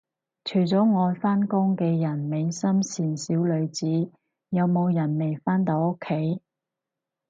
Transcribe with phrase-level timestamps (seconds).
[0.43, 3.85] 除咗愛返工嘅人美心善小女子，
[4.49, 6.41] 有冇人未返到屋企